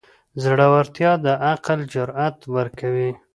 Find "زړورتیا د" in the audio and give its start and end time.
0.43-1.27